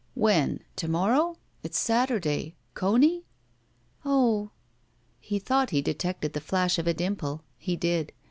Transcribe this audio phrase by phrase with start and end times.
[0.15, 0.63] "When?
[0.77, 1.37] To morrow?
[1.61, 2.55] It's Saturday!
[2.73, 3.19] Conor?"
[4.03, 4.49] "Oh!"
[5.19, 7.43] He thought he detected the flash of a dimple.
[7.55, 8.11] He did.